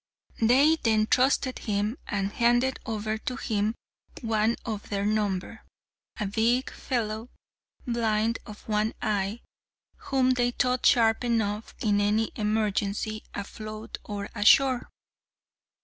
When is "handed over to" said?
2.31-3.35